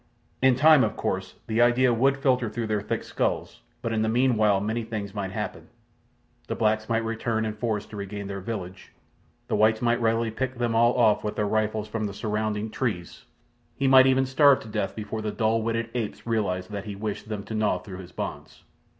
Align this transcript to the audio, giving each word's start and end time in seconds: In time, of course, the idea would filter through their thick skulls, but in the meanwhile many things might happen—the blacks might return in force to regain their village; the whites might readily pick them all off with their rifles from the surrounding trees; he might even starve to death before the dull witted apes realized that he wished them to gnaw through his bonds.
In 0.41 0.55
time, 0.55 0.83
of 0.83 0.95
course, 0.95 1.35
the 1.45 1.61
idea 1.61 1.93
would 1.93 2.17
filter 2.17 2.49
through 2.49 2.65
their 2.65 2.81
thick 2.81 3.03
skulls, 3.03 3.61
but 3.83 3.93
in 3.93 4.01
the 4.01 4.09
meanwhile 4.09 4.59
many 4.59 4.83
things 4.83 5.13
might 5.13 5.29
happen—the 5.29 6.55
blacks 6.55 6.89
might 6.89 7.05
return 7.05 7.45
in 7.45 7.53
force 7.53 7.85
to 7.85 7.95
regain 7.95 8.25
their 8.25 8.41
village; 8.41 8.93
the 9.47 9.55
whites 9.55 9.79
might 9.79 10.01
readily 10.01 10.31
pick 10.31 10.57
them 10.57 10.73
all 10.73 10.97
off 10.97 11.23
with 11.23 11.35
their 11.35 11.47
rifles 11.47 11.87
from 11.87 12.07
the 12.07 12.15
surrounding 12.15 12.71
trees; 12.71 13.25
he 13.75 13.87
might 13.87 14.07
even 14.07 14.25
starve 14.25 14.59
to 14.61 14.67
death 14.67 14.95
before 14.95 15.21
the 15.21 15.29
dull 15.31 15.61
witted 15.61 15.91
apes 15.93 16.25
realized 16.25 16.71
that 16.71 16.85
he 16.85 16.95
wished 16.95 17.29
them 17.29 17.43
to 17.43 17.53
gnaw 17.53 17.77
through 17.77 17.99
his 17.99 18.11
bonds. 18.11 18.63